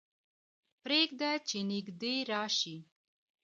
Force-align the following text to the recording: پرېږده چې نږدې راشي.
پرېږده 0.83 1.31
چې 1.47 1.57
نږدې 1.69 2.15
راشي. 2.31 2.77